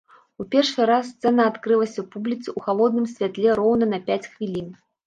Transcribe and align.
У 0.43 0.45
першы 0.55 0.87
раз 0.91 1.05
сцэна 1.17 1.45
адкрылася 1.51 2.07
публіцы 2.17 2.45
ў 2.45 2.59
халодным 2.69 3.05
святле 3.17 3.49
роўна 3.63 3.95
на 3.97 4.07
пяць 4.11 4.25
хвілін. 4.33 4.67